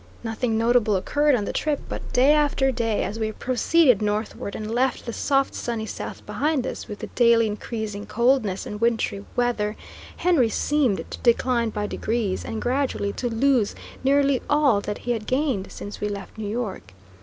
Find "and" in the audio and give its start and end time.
4.55-4.71, 8.65-8.81, 12.43-12.63